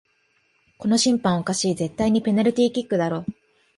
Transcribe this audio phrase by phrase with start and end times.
[0.79, 3.23] この審判おかしい、絶対にペナルティーキックだろ